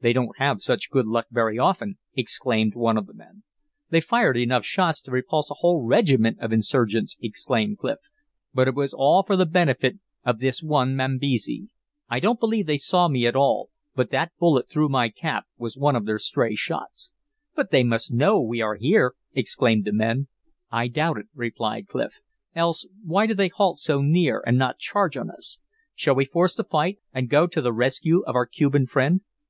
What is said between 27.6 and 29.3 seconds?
the rescue of our Cuban friend?"